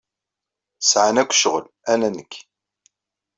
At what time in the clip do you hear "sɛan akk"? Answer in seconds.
0.89-1.31